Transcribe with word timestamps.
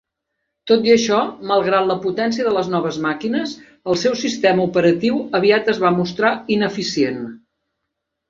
Tot 0.69 0.85
i 0.87 0.91
això, 0.93 1.17
malgrat 1.49 1.89
la 1.89 1.97
potència 2.05 2.47
de 2.47 2.53
les 2.55 2.71
noves 2.75 2.97
màquines, 3.03 3.53
el 3.93 3.99
seu 4.05 4.17
sistema 4.23 4.65
operatiu 4.71 5.19
aviat 5.41 5.71
es 5.77 5.83
va 5.87 5.95
mostrar 5.99 6.35
ineficient. 6.57 7.21